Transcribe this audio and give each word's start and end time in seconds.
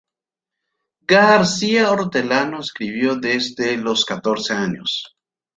García 1.05 1.91
Hortelano 1.91 2.61
escribió 2.61 3.17
desde 3.17 3.77
los 3.77 4.03
catorce 4.03 4.51
años. 4.55 5.15